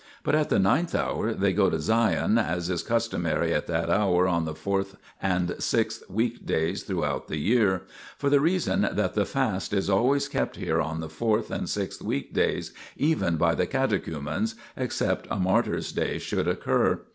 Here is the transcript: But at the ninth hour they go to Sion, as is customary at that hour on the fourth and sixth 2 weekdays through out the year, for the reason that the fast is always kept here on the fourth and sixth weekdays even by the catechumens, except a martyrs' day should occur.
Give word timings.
But 0.23 0.33
at 0.33 0.49
the 0.49 0.57
ninth 0.57 0.95
hour 0.95 1.31
they 1.31 1.53
go 1.53 1.69
to 1.69 1.79
Sion, 1.79 2.39
as 2.39 2.71
is 2.71 2.81
customary 2.81 3.53
at 3.53 3.67
that 3.67 3.91
hour 3.91 4.27
on 4.27 4.45
the 4.45 4.55
fourth 4.55 4.95
and 5.21 5.53
sixth 5.59 6.03
2 6.07 6.13
weekdays 6.13 6.81
through 6.81 7.05
out 7.05 7.27
the 7.27 7.37
year, 7.37 7.83
for 8.17 8.27
the 8.27 8.39
reason 8.39 8.81
that 8.91 9.13
the 9.13 9.27
fast 9.27 9.73
is 9.73 9.91
always 9.91 10.27
kept 10.27 10.55
here 10.55 10.81
on 10.81 11.01
the 11.01 11.07
fourth 11.07 11.51
and 11.51 11.69
sixth 11.69 12.01
weekdays 12.01 12.73
even 12.97 13.37
by 13.37 13.53
the 13.53 13.67
catechumens, 13.67 14.55
except 14.75 15.27
a 15.29 15.35
martyrs' 15.35 15.91
day 15.91 16.17
should 16.17 16.47
occur. 16.47 17.01